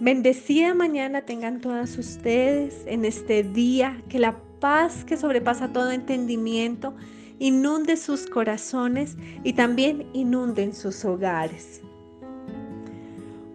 Bendecida 0.00 0.72
mañana 0.72 1.20
tengan 1.20 1.60
todas 1.60 1.98
ustedes 1.98 2.84
en 2.86 3.04
este 3.04 3.42
día, 3.42 4.02
que 4.08 4.18
la 4.18 4.34
paz 4.58 5.04
que 5.04 5.18
sobrepasa 5.18 5.74
todo 5.74 5.90
entendimiento 5.90 6.94
inunde 7.38 7.98
sus 7.98 8.26
corazones 8.26 9.18
y 9.44 9.52
también 9.52 10.06
inunden 10.14 10.74
sus 10.74 11.04
hogares. 11.04 11.82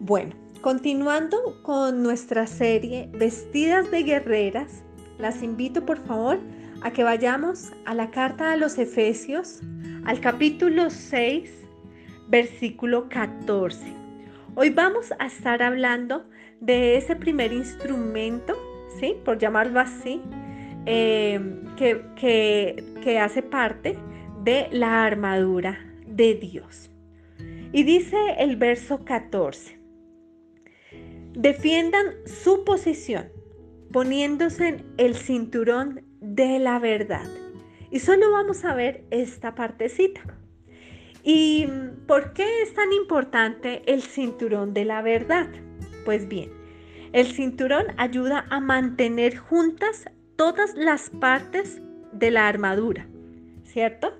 Bueno, 0.02 0.36
continuando 0.61 1.59
con 1.63 2.04
nuestra 2.04 2.46
serie 2.46 3.09
Vestidas 3.14 3.89
de 3.89 4.04
Guerreras, 4.04 4.84
las 5.18 5.41
invito 5.41 5.84
por 5.84 5.98
favor 6.05 6.38
a 6.84 6.91
que 6.91 7.04
vayamos 7.04 7.71
a 7.86 7.96
la 7.96 8.12
carta 8.12 8.52
a 8.52 8.55
los 8.55 8.77
Efesios, 8.77 9.62
al 10.05 10.20
capítulo 10.20 10.91
6, 10.91 11.50
versículo 12.27 13.09
14. 13.09 13.96
Hoy 14.57 14.69
vamos 14.69 15.11
a 15.19 15.25
estar 15.25 15.64
hablando 15.64 16.23
de 16.65 16.97
ese 16.97 17.15
primer 17.15 17.54
instrumento, 17.54 18.55
¿sí? 19.00 19.15
Por 19.24 19.37
llamarlo 19.37 19.79
así, 19.79 20.21
eh, 20.86 21.39
que, 21.78 22.83
que 23.04 23.19
hace 23.19 23.41
parte 23.43 23.97
de 24.43 24.68
la 24.71 25.05
armadura 25.05 25.79
de 26.07 26.36
Dios. 26.36 26.89
Y 27.71 27.83
dice 27.83 28.18
el 28.39 28.55
verso 28.55 29.04
14, 29.04 29.79
defiendan 31.33 32.05
su 32.25 32.64
posición 32.64 33.27
poniéndose 33.91 34.83
el 34.97 35.16
cinturón 35.16 36.03
de 36.19 36.59
la 36.59 36.80
verdad. 36.80 37.27
Y 37.91 38.00
solo 38.00 38.31
vamos 38.31 38.66
a 38.66 38.73
ver 38.73 39.05
esta 39.11 39.55
partecita. 39.55 40.22
¿Y 41.23 41.67
por 42.08 42.33
qué 42.33 42.61
es 42.61 42.73
tan 42.73 42.91
importante 42.94 43.81
el 43.86 44.02
cinturón 44.02 44.73
de 44.73 44.86
la 44.86 45.02
verdad? 45.02 45.47
Pues 46.06 46.28
bien, 46.28 46.52
el 47.11 47.25
cinturón 47.25 47.88
ayuda 47.98 48.45
a 48.50 48.59
mantener 48.59 49.36
juntas 49.38 50.06
todas 50.36 50.75
las 50.75 51.09
partes 51.09 51.81
de 52.14 52.31
la 52.31 52.48
armadura, 52.48 53.08
¿cierto? 53.64 54.14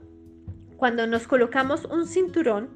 Cuando 0.78 1.08
nos 1.08 1.28
colocamos 1.28 1.86
un 1.86 2.08
cinturón 2.08 2.70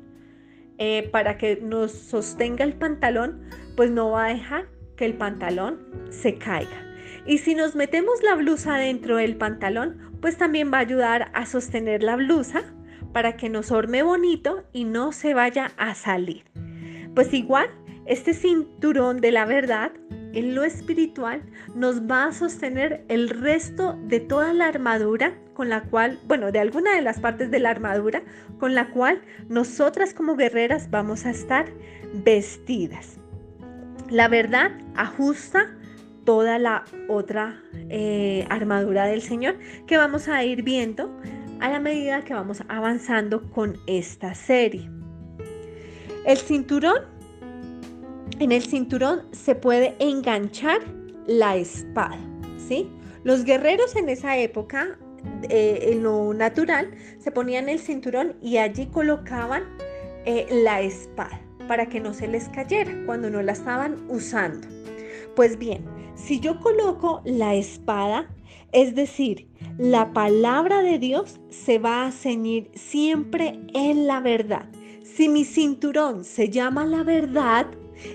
eh, 0.77 1.09
para 1.11 1.37
que 1.37 1.59
nos 1.61 1.91
sostenga 1.91 2.63
el 2.63 2.73
pantalón, 2.73 3.41
pues 3.75 3.91
no 3.91 4.11
va 4.11 4.27
a 4.27 4.33
dejar 4.33 4.67
que 4.95 5.05
el 5.05 5.15
pantalón 5.15 5.79
se 6.09 6.35
caiga. 6.35 6.85
Y 7.25 7.39
si 7.39 7.55
nos 7.55 7.75
metemos 7.75 8.21
la 8.23 8.35
blusa 8.35 8.77
dentro 8.77 9.17
del 9.17 9.35
pantalón, 9.35 10.17
pues 10.21 10.37
también 10.37 10.71
va 10.71 10.77
a 10.77 10.81
ayudar 10.81 11.31
a 11.33 11.45
sostener 11.45 12.03
la 12.03 12.15
blusa 12.15 12.63
para 13.13 13.35
que 13.37 13.49
nos 13.49 13.71
orme 13.71 14.03
bonito 14.03 14.63
y 14.71 14.85
no 14.85 15.11
se 15.11 15.33
vaya 15.33 15.71
a 15.77 15.95
salir. 15.95 16.43
Pues 17.15 17.33
igual, 17.33 17.69
este 18.09 18.33
cinturón 18.33 19.21
de 19.21 19.31
la 19.31 19.45
verdad 19.45 19.91
en 20.33 20.55
lo 20.55 20.63
espiritual 20.63 21.43
nos 21.75 22.01
va 22.01 22.25
a 22.25 22.33
sostener 22.33 23.05
el 23.07 23.29
resto 23.29 23.97
de 24.03 24.19
toda 24.19 24.51
la 24.53 24.67
armadura 24.67 25.37
con 25.53 25.69
la 25.69 25.83
cual, 25.83 26.19
bueno, 26.27 26.51
de 26.51 26.59
alguna 26.59 26.95
de 26.95 27.03
las 27.03 27.19
partes 27.19 27.51
de 27.51 27.59
la 27.59 27.69
armadura 27.69 28.23
con 28.59 28.73
la 28.73 28.89
cual 28.89 29.21
nosotras 29.47 30.15
como 30.15 30.35
guerreras 30.35 30.89
vamos 30.89 31.27
a 31.27 31.29
estar 31.29 31.67
vestidas. 32.13 33.17
La 34.09 34.27
verdad 34.27 34.71
ajusta 34.95 35.77
toda 36.25 36.57
la 36.57 36.85
otra 37.09 37.61
eh, 37.89 38.45
armadura 38.49 39.05
del 39.05 39.21
Señor 39.21 39.55
que 39.85 39.97
vamos 39.97 40.27
a 40.27 40.43
ir 40.43 40.63
viendo 40.63 41.15
a 41.59 41.69
la 41.69 41.79
medida 41.79 42.23
que 42.23 42.33
vamos 42.33 42.63
avanzando 42.69 43.51
con 43.51 43.77
esta 43.85 44.33
serie. 44.33 44.89
El 46.25 46.37
cinturón, 46.37 47.18
en 48.39 48.51
el 48.51 48.63
cinturón 48.63 49.23
se 49.31 49.53
puede 49.55 49.95
enganchar 49.99 50.79
la 51.27 51.57
espada, 51.57 52.17
¿sí? 52.57 52.89
Los 53.23 53.43
guerreros 53.43 53.95
en 53.95 54.09
esa 54.09 54.37
época, 54.37 54.97
eh, 55.49 55.89
en 55.91 56.03
lo 56.03 56.33
natural, 56.33 56.91
se 57.19 57.31
ponían 57.31 57.67
el 57.67 57.79
cinturón 57.79 58.35
y 58.41 58.57
allí 58.57 58.87
colocaban 58.87 59.63
eh, 60.25 60.47
la 60.63 60.81
espada 60.81 61.39
para 61.67 61.87
que 61.87 61.99
no 61.99 62.13
se 62.13 62.27
les 62.27 62.47
cayera 62.49 62.91
cuando 63.05 63.29
no 63.29 63.41
la 63.41 63.51
estaban 63.51 64.05
usando. 64.09 64.67
Pues 65.35 65.59
bien, 65.59 65.85
si 66.15 66.39
yo 66.39 66.59
coloco 66.59 67.21
la 67.25 67.55
espada, 67.55 68.29
es 68.71 68.95
decir, 68.95 69.47
la 69.77 70.13
palabra 70.13 70.81
de 70.81 70.97
Dios 70.97 71.39
se 71.49 71.77
va 71.77 72.05
a 72.05 72.11
ceñir 72.11 72.71
siempre 72.73 73.59
en 73.73 74.07
la 74.07 74.21
verdad. 74.21 74.69
Si 75.03 75.27
mi 75.27 75.43
cinturón 75.43 76.23
se 76.23 76.49
llama 76.49 76.85
la 76.85 77.03
verdad 77.03 77.67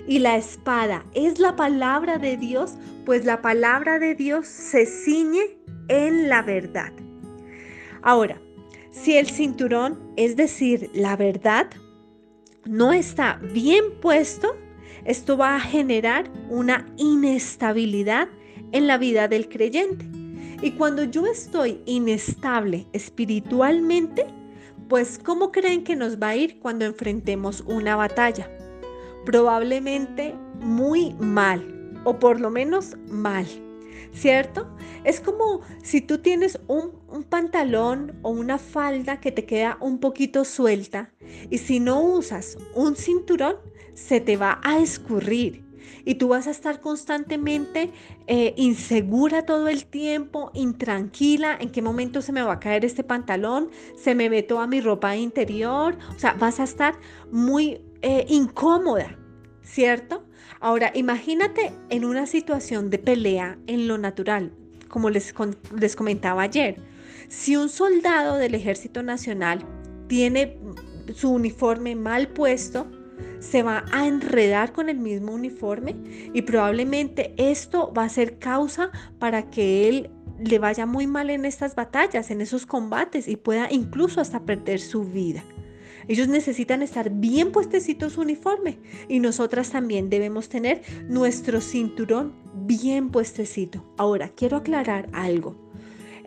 y 0.07 0.19
la 0.19 0.37
espada 0.37 1.05
es 1.13 1.39
la 1.39 1.55
palabra 1.55 2.17
de 2.17 2.37
Dios, 2.37 2.75
pues 3.05 3.25
la 3.25 3.41
palabra 3.41 3.99
de 3.99 4.15
Dios 4.15 4.47
se 4.47 4.85
ciñe 4.85 5.57
en 5.87 6.29
la 6.29 6.41
verdad. 6.41 6.91
Ahora, 8.01 8.39
si 8.91 9.17
el 9.17 9.27
cinturón, 9.27 9.99
es 10.15 10.35
decir, 10.35 10.89
la 10.93 11.15
verdad, 11.15 11.69
no 12.65 12.93
está 12.93 13.39
bien 13.53 13.83
puesto, 14.01 14.55
esto 15.05 15.37
va 15.37 15.55
a 15.55 15.59
generar 15.59 16.31
una 16.49 16.87
inestabilidad 16.97 18.27
en 18.71 18.87
la 18.87 18.97
vida 18.97 19.27
del 19.27 19.49
creyente. 19.49 20.05
Y 20.61 20.71
cuando 20.71 21.03
yo 21.03 21.27
estoy 21.27 21.81
inestable 21.85 22.87
espiritualmente, 22.93 24.25
pues 24.87 25.19
¿cómo 25.23 25.51
creen 25.51 25.83
que 25.83 25.95
nos 25.95 26.19
va 26.19 26.29
a 26.29 26.35
ir 26.35 26.59
cuando 26.59 26.85
enfrentemos 26.85 27.61
una 27.61 27.95
batalla? 27.95 28.49
Probablemente 29.25 30.35
muy 30.61 31.13
mal, 31.19 31.91
o 32.03 32.19
por 32.19 32.39
lo 32.39 32.49
menos 32.49 32.95
mal, 33.09 33.45
¿cierto? 34.13 34.67
Es 35.03 35.19
como 35.19 35.61
si 35.83 36.01
tú 36.01 36.19
tienes 36.19 36.59
un, 36.67 37.03
pantalón 37.29 38.13
o 38.23 38.29
una 38.29 38.57
falda 38.57 39.19
que 39.19 39.31
te 39.31 39.45
queda 39.45 39.77
un 39.79 39.99
poquito 39.99 40.43
suelta 40.43 41.11
y 41.49 41.57
si 41.59 41.79
no 41.79 42.01
usas 42.01 42.57
un 42.73 42.95
cinturón, 42.95 43.55
se 43.93 44.19
te 44.19 44.35
va 44.35 44.59
a 44.63 44.79
escurrir 44.79 45.63
y 46.05 46.15
tú 46.15 46.29
vas 46.29 46.47
a 46.47 46.51
estar 46.51 46.81
constantemente 46.81 47.91
eh, 48.27 48.53
insegura 48.57 49.45
todo 49.45 49.67
el 49.67 49.85
tiempo, 49.85 50.51
intranquila, 50.53 51.57
en 51.59 51.71
qué 51.71 51.81
momento 51.81 52.21
se 52.21 52.31
me 52.31 52.41
va 52.41 52.53
a 52.53 52.59
caer 52.59 52.85
este 52.85 53.03
pantalón, 53.03 53.69
se 53.97 54.15
me 54.15 54.29
ve 54.29 54.43
toda 54.43 54.67
mi 54.67 54.81
ropa 54.81 55.15
interior, 55.15 55.97
o 56.15 56.19
sea, 56.19 56.33
vas 56.33 56.59
a 56.59 56.63
estar 56.63 56.95
muy 57.31 57.81
eh, 58.07 58.23
incómoda, 58.29 59.17
¿cierto? 59.63 60.23
Ahora, 60.59 60.91
imagínate 60.93 61.73
en 61.89 62.05
una 62.05 62.27
situación 62.27 62.91
de 62.91 62.99
pelea 62.99 63.57
en 63.65 63.87
lo 63.87 63.97
natural, 63.97 64.51
como 64.89 65.09
les, 65.09 65.33
les 65.75 65.95
comentaba 65.95 66.43
ayer. 66.43 66.75
Si 67.29 67.55
un 67.55 67.67
soldado 67.67 68.35
del 68.37 68.53
Ejército 68.53 69.01
Nacional 69.01 69.65
tiene 70.07 70.55
su 71.15 71.31
uniforme 71.31 71.95
mal 71.95 72.27
puesto, 72.27 72.85
se 73.39 73.63
va 73.63 73.85
a 73.91 74.05
enredar 74.05 74.71
con 74.71 74.87
el 74.89 74.99
mismo 74.99 75.33
uniforme 75.33 75.95
y 76.31 76.43
probablemente 76.43 77.33
esto 77.37 77.91
va 77.91 78.03
a 78.03 78.09
ser 78.09 78.37
causa 78.37 78.91
para 79.17 79.49
que 79.49 79.89
él 79.89 80.11
le 80.37 80.59
vaya 80.59 80.85
muy 80.85 81.07
mal 81.07 81.31
en 81.31 81.43
estas 81.43 81.73
batallas, 81.73 82.29
en 82.29 82.41
esos 82.41 82.67
combates 82.67 83.27
y 83.27 83.35
pueda 83.35 83.67
incluso 83.71 84.21
hasta 84.21 84.45
perder 84.45 84.79
su 84.79 85.05
vida. 85.05 85.43
Ellos 86.07 86.27
necesitan 86.27 86.81
estar 86.81 87.09
bien 87.09 87.51
puestecitos 87.51 88.13
su 88.13 88.21
uniforme 88.21 88.77
y 89.09 89.19
nosotras 89.19 89.71
también 89.71 90.09
debemos 90.09 90.49
tener 90.49 90.81
nuestro 91.07 91.61
cinturón 91.61 92.33
bien 92.53 93.09
puestecito. 93.09 93.83
Ahora, 93.97 94.29
quiero 94.29 94.57
aclarar 94.57 95.09
algo. 95.13 95.55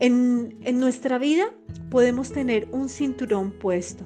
En, 0.01 0.57
en 0.65 0.81
nuestra 0.81 1.19
vida 1.19 1.53
podemos 1.91 2.33
tener 2.33 2.69
un 2.71 2.89
cinturón 2.89 3.53
puesto, 3.53 4.05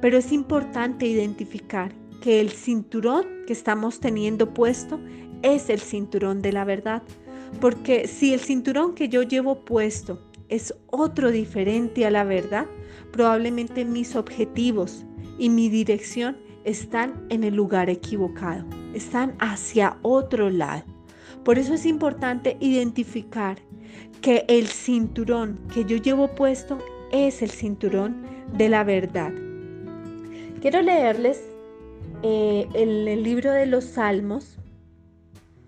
pero 0.00 0.18
es 0.18 0.32
importante 0.32 1.06
identificar 1.06 1.92
que 2.22 2.40
el 2.40 2.50
cinturón 2.50 3.24
que 3.46 3.52
estamos 3.52 4.00
teniendo 4.00 4.52
puesto 4.52 5.00
es 5.42 5.70
el 5.70 5.80
cinturón 5.80 6.42
de 6.42 6.52
la 6.52 6.64
verdad. 6.64 7.02
Porque 7.60 8.06
si 8.06 8.34
el 8.34 8.40
cinturón 8.40 8.94
que 8.94 9.08
yo 9.08 9.22
llevo 9.22 9.64
puesto 9.64 10.20
es 10.48 10.74
otro 10.88 11.30
diferente 11.30 12.06
a 12.06 12.10
la 12.10 12.24
verdad, 12.24 12.66
probablemente 13.12 13.84
mis 13.84 14.16
objetivos 14.16 15.04
y 15.38 15.48
mi 15.48 15.68
dirección 15.68 16.36
están 16.64 17.26
en 17.30 17.44
el 17.44 17.54
lugar 17.54 17.88
equivocado, 17.88 18.64
están 18.94 19.34
hacia 19.38 19.96
otro 20.02 20.50
lado. 20.50 20.84
Por 21.44 21.58
eso 21.58 21.74
es 21.74 21.86
importante 21.86 22.56
identificar 22.60 23.58
que 24.20 24.44
el 24.48 24.66
cinturón 24.66 25.58
que 25.72 25.84
yo 25.84 25.96
llevo 25.96 26.28
puesto 26.34 26.78
es 27.12 27.42
el 27.42 27.50
cinturón 27.50 28.22
de 28.56 28.68
la 28.68 28.84
verdad. 28.84 29.32
Quiero 30.60 30.82
leerles 30.82 31.40
eh, 32.22 32.68
el, 32.74 33.22
libro 33.22 33.52
de 33.52 33.66
los 33.66 33.84
Salmos. 33.84 34.58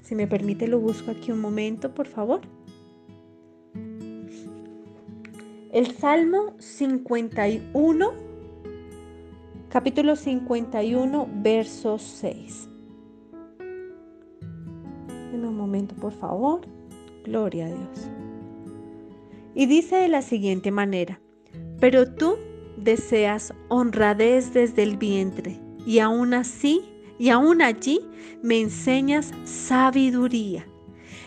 Si 0.03 0.15
me 0.15 0.27
permite, 0.27 0.67
lo 0.67 0.81
busco 0.81 1.13
aquí 1.13 1.31
un 1.31 1.41
momento, 1.41 1.95
por 1.95 2.09
favor. 2.09 2.41
El 5.73 5.97
Salmo 5.97 6.55
51, 6.59 8.13
capítulo 9.71 10.17
51, 10.17 11.29
verso 11.43 11.99
6. 11.99 12.71
momento, 15.61 15.95
por 15.95 16.13
favor. 16.13 16.61
Gloria 17.25 17.67
a 17.67 17.69
Dios. 17.69 18.11
Y 19.55 19.67
dice 19.67 19.97
de 19.97 20.09
la 20.09 20.23
siguiente 20.23 20.71
manera, 20.71 21.21
pero 21.79 22.13
tú 22.15 22.37
deseas 22.77 23.53
honradez 23.69 24.53
desde 24.53 24.83
el 24.83 24.97
vientre 24.97 25.61
y 25.87 25.99
aún 25.99 26.35
así, 26.35 26.83
y 27.19 27.29
aún 27.29 27.61
allí 27.61 28.01
me 28.43 28.61
enseñas 28.61 29.33
sabiduría. 29.45 30.67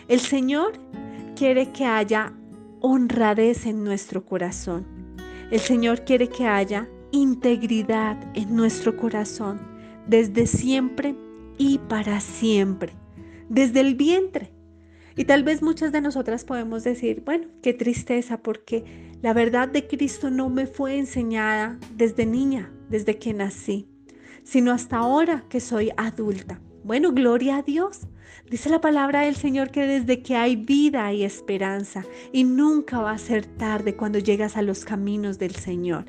El 0.08 0.20
Señor 0.20 0.72
quiere 1.36 1.70
que 1.72 1.84
haya 1.84 2.32
honradez 2.86 3.64
en 3.64 3.82
nuestro 3.82 4.26
corazón. 4.26 4.84
El 5.50 5.60
Señor 5.60 6.04
quiere 6.04 6.28
que 6.28 6.46
haya 6.46 6.86
integridad 7.12 8.22
en 8.34 8.54
nuestro 8.54 8.94
corazón 8.94 9.58
desde 10.06 10.46
siempre 10.46 11.16
y 11.56 11.78
para 11.78 12.20
siempre, 12.20 12.92
desde 13.48 13.80
el 13.80 13.94
vientre. 13.94 14.52
Y 15.16 15.24
tal 15.24 15.44
vez 15.44 15.62
muchas 15.62 15.92
de 15.92 16.02
nosotras 16.02 16.44
podemos 16.44 16.84
decir, 16.84 17.22
bueno, 17.24 17.46
qué 17.62 17.72
tristeza 17.72 18.42
porque 18.42 18.84
la 19.22 19.32
verdad 19.32 19.66
de 19.66 19.86
Cristo 19.86 20.28
no 20.28 20.50
me 20.50 20.66
fue 20.66 20.98
enseñada 20.98 21.78
desde 21.96 22.26
niña, 22.26 22.70
desde 22.90 23.16
que 23.16 23.32
nací, 23.32 23.88
sino 24.42 24.72
hasta 24.72 24.98
ahora 24.98 25.46
que 25.48 25.60
soy 25.60 25.90
adulta. 25.96 26.60
Bueno, 26.84 27.12
gloria 27.12 27.56
a 27.56 27.62
Dios. 27.62 28.00
Dice 28.50 28.68
la 28.68 28.82
palabra 28.82 29.22
del 29.22 29.36
Señor 29.36 29.70
que 29.70 29.86
desde 29.86 30.22
que 30.22 30.36
hay 30.36 30.54
vida 30.54 31.06
hay 31.06 31.24
esperanza 31.24 32.04
y 32.30 32.44
nunca 32.44 33.00
va 33.00 33.12
a 33.12 33.18
ser 33.18 33.46
tarde 33.46 33.96
cuando 33.96 34.18
llegas 34.18 34.58
a 34.58 34.62
los 34.62 34.84
caminos 34.84 35.38
del 35.38 35.54
Señor. 35.54 36.04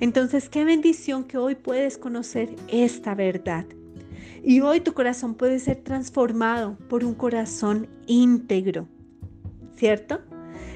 Entonces, 0.00 0.50
qué 0.50 0.66
bendición 0.66 1.24
que 1.24 1.38
hoy 1.38 1.54
puedes 1.54 1.96
conocer 1.96 2.54
esta 2.68 3.14
verdad. 3.14 3.64
Y 4.44 4.60
hoy 4.60 4.80
tu 4.80 4.92
corazón 4.92 5.34
puede 5.34 5.58
ser 5.60 5.76
transformado 5.76 6.76
por 6.90 7.04
un 7.04 7.14
corazón 7.14 7.88
íntegro, 8.06 8.86
¿cierto? 9.76 10.20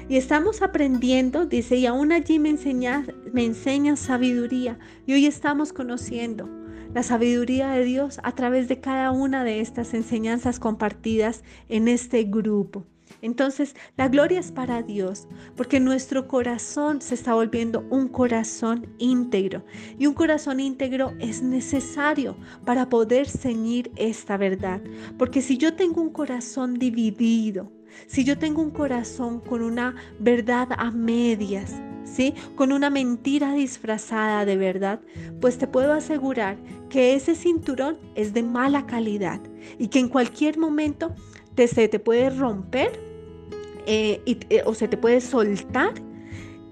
Y 0.09 0.17
estamos 0.17 0.63
aprendiendo, 0.63 1.45
dice, 1.45 1.75
y 1.75 1.85
aún 1.85 2.11
allí 2.11 2.39
me 2.39 2.49
enseñas, 2.49 3.07
me 3.31 3.95
sabiduría. 3.95 4.79
Y 5.05 5.13
hoy 5.13 5.27
estamos 5.27 5.73
conociendo 5.73 6.62
la 6.93 7.03
sabiduría 7.03 7.69
de 7.71 7.83
Dios 7.85 8.19
a 8.23 8.33
través 8.33 8.67
de 8.67 8.79
cada 8.79 9.11
una 9.11 9.43
de 9.43 9.59
estas 9.59 9.93
enseñanzas 9.93 10.59
compartidas 10.59 11.43
en 11.69 11.87
este 11.87 12.23
grupo. 12.23 12.85
Entonces, 13.21 13.75
la 13.95 14.09
gloria 14.09 14.39
es 14.39 14.51
para 14.51 14.81
Dios, 14.81 15.27
porque 15.55 15.79
nuestro 15.79 16.27
corazón 16.27 17.01
se 17.01 17.15
está 17.15 17.33
volviendo 17.33 17.85
un 17.89 18.09
corazón 18.09 18.87
íntegro. 18.97 19.63
Y 19.97 20.07
un 20.07 20.13
corazón 20.13 20.59
íntegro 20.59 21.13
es 21.19 21.41
necesario 21.41 22.35
para 22.65 22.89
poder 22.89 23.29
ceñir 23.29 23.91
esta 23.95 24.35
verdad. 24.35 24.81
Porque 25.17 25.41
si 25.41 25.57
yo 25.57 25.75
tengo 25.75 26.01
un 26.01 26.09
corazón 26.09 26.73
dividido, 26.73 27.71
si 28.07 28.23
yo 28.23 28.37
tengo 28.37 28.61
un 28.61 28.71
corazón 28.71 29.39
con 29.39 29.61
una 29.61 29.95
verdad 30.19 30.67
a 30.77 30.91
medias, 30.91 31.81
¿sí? 32.03 32.33
Con 32.55 32.71
una 32.71 32.89
mentira 32.89 33.53
disfrazada 33.53 34.45
de 34.45 34.57
verdad, 34.57 35.01
pues 35.41 35.57
te 35.57 35.67
puedo 35.67 35.93
asegurar 35.93 36.57
que 36.89 37.15
ese 37.15 37.35
cinturón 37.35 37.97
es 38.15 38.33
de 38.33 38.43
mala 38.43 38.85
calidad 38.85 39.41
y 39.79 39.87
que 39.87 39.99
en 39.99 40.09
cualquier 40.09 40.57
momento 40.57 41.13
se 41.55 41.87
te 41.87 41.99
puede 41.99 42.29
romper 42.29 42.99
eh, 43.85 44.21
eh, 44.25 44.61
o 44.65 44.73
se 44.73 44.87
te 44.87 44.97
puede 44.97 45.21
soltar 45.21 45.93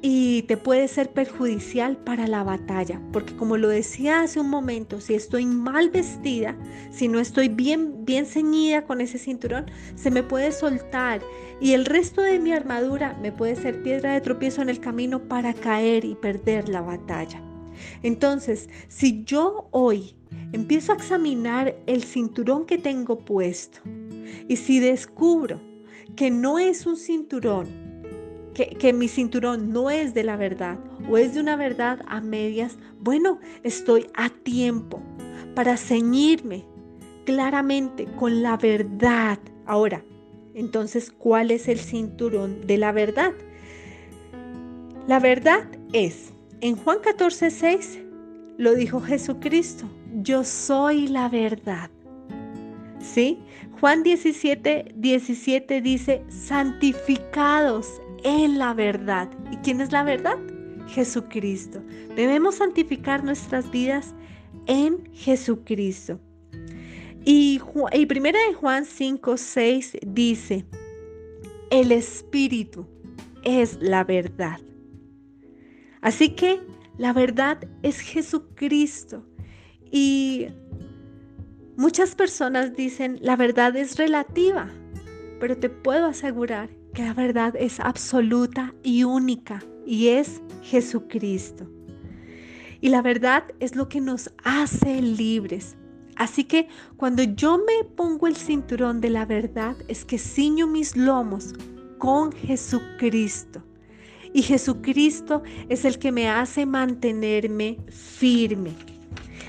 y 0.01 0.43
te 0.43 0.57
puede 0.57 0.87
ser 0.87 1.11
perjudicial 1.11 1.95
para 1.97 2.27
la 2.27 2.43
batalla, 2.43 2.99
porque 3.13 3.35
como 3.35 3.57
lo 3.57 3.69
decía 3.69 4.21
hace 4.21 4.39
un 4.39 4.49
momento, 4.49 4.99
si 4.99 5.13
estoy 5.13 5.45
mal 5.45 5.91
vestida, 5.91 6.57
si 6.89 7.07
no 7.07 7.19
estoy 7.19 7.49
bien 7.49 8.03
bien 8.03 8.25
ceñida 8.25 8.83
con 8.85 8.99
ese 8.99 9.19
cinturón, 9.19 9.65
se 9.95 10.09
me 10.09 10.23
puede 10.23 10.51
soltar 10.51 11.21
y 11.59 11.73
el 11.73 11.85
resto 11.85 12.21
de 12.21 12.39
mi 12.39 12.51
armadura 12.51 13.17
me 13.21 13.31
puede 13.31 13.55
ser 13.55 13.83
piedra 13.83 14.13
de 14.13 14.21
tropiezo 14.21 14.61
en 14.61 14.69
el 14.69 14.79
camino 14.79 15.19
para 15.27 15.53
caer 15.53 16.03
y 16.03 16.15
perder 16.15 16.67
la 16.67 16.81
batalla. 16.81 17.41
Entonces, 18.01 18.69
si 18.87 19.23
yo 19.23 19.67
hoy 19.71 20.15
empiezo 20.51 20.91
a 20.91 20.95
examinar 20.95 21.75
el 21.85 22.03
cinturón 22.03 22.65
que 22.65 22.77
tengo 22.77 23.19
puesto 23.19 23.79
y 24.47 24.55
si 24.55 24.79
descubro 24.79 25.61
que 26.15 26.31
no 26.31 26.59
es 26.59 26.85
un 26.85 26.97
cinturón 26.97 27.80
que, 28.53 28.93
mi 28.93 29.07
cinturón 29.07 29.71
no 29.71 29.89
es 29.89 30.13
de 30.13 30.23
la 30.23 30.35
verdad 30.35 30.77
o 31.09 31.17
es 31.17 31.33
de 31.33 31.39
una 31.39 31.55
verdad 31.55 32.01
a 32.07 32.21
medias, 32.21 32.77
bueno, 32.99 33.39
estoy 33.63 34.07
a 34.13 34.29
tiempo 34.29 35.01
para 35.55 35.77
ceñirme 35.77 36.65
claramente 37.25 38.05
con 38.17 38.41
la 38.41 38.57
verdad. 38.57 39.39
Ahora, 39.65 40.03
entonces, 40.53 41.11
¿cuál 41.11 41.51
es 41.51 41.67
el 41.67 41.79
cinturón 41.79 42.65
de 42.67 42.77
la 42.77 42.91
verdad? 42.91 43.33
La 45.07 45.19
verdad 45.19 45.67
es, 45.93 46.33
en 46.61 46.75
Juan 46.75 46.99
14, 46.99 47.49
6, 47.49 47.99
lo 48.57 48.75
dijo 48.75 49.01
Jesucristo, 49.01 49.85
yo 50.21 50.43
soy 50.43 51.07
la 51.07 51.29
verdad. 51.29 51.89
¿Sí? 52.99 53.39
Juan 53.79 54.03
17, 54.03 54.93
17 54.95 55.81
dice, 55.81 56.23
santificados 56.29 57.99
en 58.23 58.57
la 58.57 58.73
verdad. 58.73 59.29
¿Y 59.51 59.57
quién 59.57 59.81
es 59.81 59.91
la 59.91 60.03
verdad? 60.03 60.37
Jesucristo. 60.87 61.81
Debemos 62.15 62.55
santificar 62.55 63.23
nuestras 63.23 63.69
vidas 63.71 64.13
en 64.67 65.09
Jesucristo. 65.13 66.19
Y, 67.23 67.61
y 67.93 68.05
primera 68.05 68.39
de 68.47 68.53
Juan 68.55 68.85
5, 68.85 69.37
6 69.37 69.97
dice, 70.07 70.65
el 71.69 71.91
Espíritu 71.91 72.87
es 73.43 73.77
la 73.79 74.03
verdad. 74.03 74.59
Así 76.01 76.29
que 76.29 76.59
la 76.97 77.13
verdad 77.13 77.59
es 77.83 77.99
Jesucristo. 77.99 79.23
Y 79.91 80.47
muchas 81.77 82.15
personas 82.15 82.75
dicen, 82.75 83.19
la 83.21 83.35
verdad 83.35 83.75
es 83.75 83.97
relativa, 83.97 84.69
pero 85.39 85.57
te 85.57 85.69
puedo 85.69 86.07
asegurar 86.07 86.69
que 86.93 87.03
la 87.03 87.13
verdad 87.13 87.55
es 87.55 87.79
absoluta 87.79 88.73
y 88.83 89.03
única 89.03 89.63
y 89.85 90.09
es 90.09 90.41
Jesucristo. 90.61 91.69
Y 92.81 92.89
la 92.89 93.01
verdad 93.01 93.43
es 93.59 93.75
lo 93.75 93.87
que 93.89 94.01
nos 94.01 94.31
hace 94.43 95.01
libres. 95.01 95.75
Así 96.15 96.43
que 96.43 96.67
cuando 96.97 97.23
yo 97.23 97.57
me 97.57 97.83
pongo 97.83 98.27
el 98.27 98.35
cinturón 98.35 99.01
de 99.01 99.09
la 99.09 99.25
verdad 99.25 99.75
es 99.87 100.05
que 100.05 100.17
ciño 100.17 100.67
mis 100.67 100.95
lomos 100.95 101.53
con 101.97 102.31
Jesucristo. 102.31 103.63
Y 104.33 104.41
Jesucristo 104.43 105.43
es 105.69 105.85
el 105.85 105.99
que 105.99 106.11
me 106.11 106.29
hace 106.29 106.65
mantenerme 106.65 107.77
firme. 107.89 108.73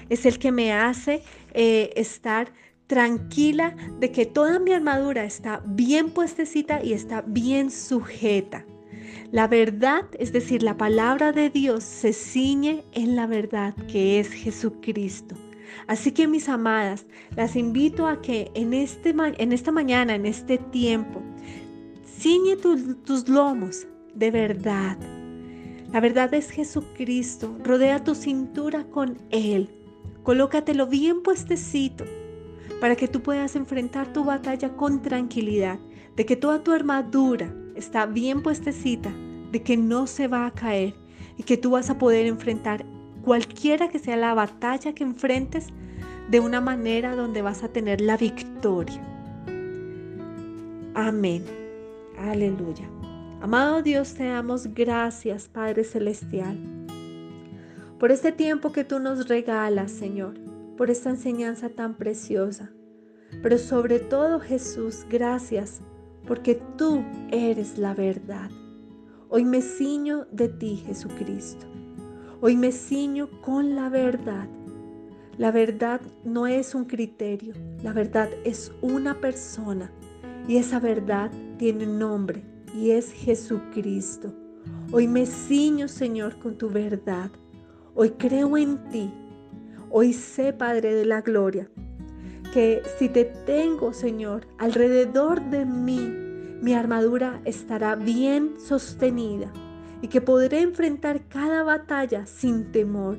Es 0.09 0.27
el 0.27 0.39
que 0.39 0.53
me 0.53 0.73
hace 0.73 1.23
eh, 1.55 1.91
estar 1.97 2.53
tranquila 2.93 3.75
de 4.01 4.13
que 4.13 4.27
toda 4.27 4.59
mi 4.59 4.71
armadura 4.71 5.25
está 5.25 5.63
bien 5.65 6.11
puestecita 6.11 6.85
y 6.85 6.93
está 6.93 7.23
bien 7.23 7.71
sujeta. 7.71 8.67
La 9.31 9.49
verdad, 9.49 10.05
es 10.19 10.31
decir, 10.31 10.63
la 10.63 10.77
palabra 10.77 11.33
de 11.33 11.49
Dios 11.49 11.85
se 11.85 12.13
ciñe 12.13 12.85
en 12.93 13.17
la 13.17 13.27
verdad 13.27 13.75
que 13.91 14.21
es 14.21 14.29
Jesucristo. 14.29 15.35
Así 15.87 16.13
que 16.13 16.29
mis 16.29 16.51
amadas, 16.51 17.07
las 17.35 17.57
invito 17.57 18.07
a 18.07 18.21
que 18.21 18.51
en, 18.53 18.75
este, 18.75 19.15
en 19.39 19.53
esta 19.55 19.73
mañana, 19.73 20.15
en 20.15 20.27
este 20.27 20.59
tiempo, 20.59 21.23
ciñe 22.05 22.57
tus 22.57 23.27
lomos 23.27 23.87
de 24.15 24.31
verdad. 24.31 24.99
La 25.95 26.01
verdad 26.01 26.35
es 26.35 26.51
Jesucristo. 26.51 27.57
Rodea 27.65 28.05
tu 28.05 28.15
cintura 28.15 28.85
con 28.85 29.17
Él. 29.31 29.71
Colócatelo 30.25 30.87
bien 30.87 31.23
puestecito 31.23 32.05
para 32.83 32.97
que 32.97 33.07
tú 33.07 33.23
puedas 33.23 33.55
enfrentar 33.55 34.13
tu 34.13 34.25
batalla 34.25 34.71
con 34.71 35.03
tranquilidad, 35.03 35.79
de 36.17 36.27
que 36.27 36.35
toda 36.35 36.65
tu 36.65 36.73
armadura 36.73 37.55
está 37.77 38.07
bien 38.07 38.43
puestecita, 38.43 39.15
de 39.53 39.63
que 39.63 39.77
no 39.77 40.09
se 40.09 40.27
va 40.27 40.47
a 40.47 40.51
caer 40.51 40.93
y 41.37 41.45
que 41.45 41.57
tú 41.57 41.71
vas 41.71 41.91
a 41.91 41.99
poder 41.99 42.27
enfrentar 42.27 42.85
cualquiera 43.23 43.89
que 43.89 44.01
sea 44.01 44.17
la 44.17 44.35
batalla 44.35 44.97
que 44.97 45.05
enfrentes 45.05 45.69
de 46.29 46.41
una 46.41 46.61
manera 46.61 47.15
donde 47.15 47.41
vas 47.41 47.63
a 47.63 47.69
tener 47.69 48.01
la 48.01 48.17
victoria. 48.17 49.01
Amén. 50.95 51.45
Aleluya. 52.19 52.91
Amado 53.41 53.83
Dios, 53.83 54.15
te 54.15 54.25
damos 54.25 54.75
gracias, 54.75 55.47
Padre 55.47 55.85
Celestial, 55.85 56.59
por 58.01 58.11
este 58.11 58.33
tiempo 58.33 58.73
que 58.73 58.83
tú 58.83 58.99
nos 58.99 59.29
regalas, 59.29 59.93
Señor 59.93 60.52
por 60.77 60.91
esta 60.91 61.11
enseñanza 61.11 61.69
tan 61.69 61.97
preciosa. 61.97 62.71
Pero 63.43 63.59
sobre 63.59 63.99
todo 63.99 64.41
Jesús, 64.41 65.07
gracias 65.09 65.81
porque 66.27 66.61
tú 66.77 67.05
eres 67.31 67.79
la 67.79 67.95
verdad. 67.95 68.51
Hoy 69.29 69.45
me 69.45 69.63
ciño 69.63 70.27
de 70.31 70.49
ti, 70.49 70.77
Jesucristo. 70.87 71.67
Hoy 72.41 72.57
me 72.57 72.73
ciño 72.73 73.29
con 73.41 73.75
la 73.75 73.89
verdad. 73.89 74.49
La 75.39 75.51
verdad 75.51 76.01
no 76.25 76.47
es 76.47 76.75
un 76.75 76.85
criterio, 76.85 77.55
la 77.83 77.93
verdad 77.93 78.29
es 78.45 78.71
una 78.83 79.19
persona 79.19 79.91
Y 80.47 80.57
esa 80.59 80.79
verdad 80.79 81.31
tiene 81.57 81.87
nombre 81.87 82.45
y 82.75 82.91
es 82.91 83.13
Jesucristo. 83.13 84.35
Hoy 84.91 85.09
me 85.09 85.25
ciño, 85.25 85.89
Señor, 85.89 86.39
con 86.39 86.59
tu 86.59 86.69
verdad. 86.69 87.31
Hoy 87.95 88.11
creo 88.11 88.57
en 88.57 88.89
ti. 88.91 89.11
Hoy 89.95 90.15
sé, 90.15 90.55
Padre 90.55 90.95
de 90.95 91.05
la 91.05 91.21
Gloria, 91.21 91.69
que 92.55 92.81
si 92.99 93.11
te 93.11 93.27
tengo, 93.27 93.93
Señor, 93.93 94.47
alrededor 94.57 95.43
de 95.51 95.67
mí, 95.67 96.01
mi 96.63 96.73
armadura 96.73 97.43
estará 97.45 97.95
bien 97.95 98.55
sostenida 98.59 99.53
y 100.01 100.09
que 100.09 100.23
podré 100.23 100.63
enfrentar 100.63 101.29
cada 101.29 101.63
batalla 101.63 102.25
sin 102.25 102.73
temor 102.73 103.19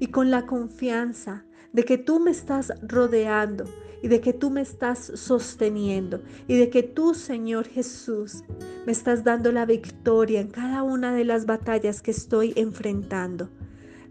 y 0.00 0.06
con 0.06 0.30
la 0.30 0.46
confianza 0.46 1.44
de 1.74 1.84
que 1.84 1.98
tú 1.98 2.20
me 2.20 2.30
estás 2.30 2.72
rodeando 2.80 3.64
y 4.02 4.08
de 4.08 4.22
que 4.22 4.32
tú 4.32 4.48
me 4.48 4.62
estás 4.62 5.12
sosteniendo 5.16 6.22
y 6.48 6.56
de 6.56 6.70
que 6.70 6.82
tú, 6.82 7.12
Señor 7.12 7.66
Jesús, 7.66 8.44
me 8.86 8.92
estás 8.92 9.24
dando 9.24 9.52
la 9.52 9.66
victoria 9.66 10.40
en 10.40 10.48
cada 10.48 10.84
una 10.84 11.14
de 11.14 11.26
las 11.26 11.44
batallas 11.44 12.00
que 12.00 12.12
estoy 12.12 12.54
enfrentando. 12.56 13.50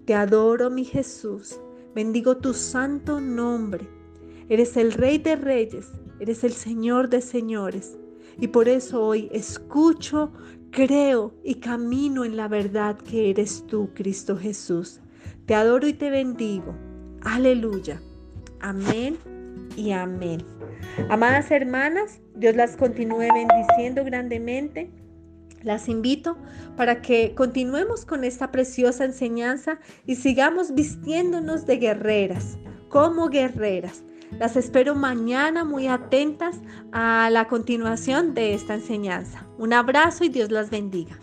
Te 0.06 0.14
adoro, 0.14 0.70
mi 0.70 0.86
Jesús. 0.86 1.60
Bendigo 1.96 2.38
tu 2.38 2.54
santo 2.54 3.22
nombre. 3.22 3.88
Eres 4.50 4.78
el 4.78 4.94
Rey 4.94 5.20
de 5.20 5.36
Reyes, 5.36 5.92
eres 6.20 6.44
el 6.44 6.54
Señor 6.54 7.10
de 7.10 7.22
Señores. 7.22 7.98
Y 8.40 8.48
por 8.48 8.68
eso 8.68 9.06
hoy 9.06 9.30
escucho, 9.32 10.32
creo 10.72 11.36
y 11.44 11.56
camino 11.56 12.26
en 12.26 12.36
la 12.36 12.48
verdad 12.48 12.98
que 12.98 13.30
eres 13.30 13.66
tú, 13.68 13.90
Cristo 13.94 14.36
Jesús. 14.38 15.00
Te 15.46 15.54
adoro 15.54 15.88
y 15.88 15.94
te 15.94 16.10
bendigo. 16.10 16.76
Aleluya. 17.22 18.02
Amén 18.60 19.18
y 19.76 19.92
amén. 19.92 20.44
Amadas 21.10 21.52
hermanas, 21.52 22.20
Dios 22.36 22.56
las 22.56 22.76
continúe 22.76 23.28
bendiciendo 23.34 24.04
grandemente. 24.04 24.90
Las 25.64 25.88
invito 25.88 26.38
para 26.76 27.02
que 27.02 27.34
continuemos 27.36 28.06
con 28.06 28.24
esta 28.24 28.52
preciosa 28.52 29.06
enseñanza 29.06 29.80
y 30.06 30.16
sigamos 30.16 30.74
vistiéndonos 30.74 31.66
de 31.66 31.78
guerreras, 31.78 32.58
como 32.90 33.30
guerreras. 33.30 34.04
Las 34.40 34.56
espero 34.56 34.96
mañana 34.96 35.64
muy 35.64 35.88
atentas 35.88 36.60
a 36.92 37.30
la 37.32 37.48
continuación 37.48 38.34
de 38.34 38.54
esta 38.54 38.74
enseñanza. 38.74 39.46
Un 39.58 39.74
abrazo 39.74 40.24
y 40.24 40.30
Dios 40.30 40.52
las 40.52 40.70
bendiga. 40.70 41.18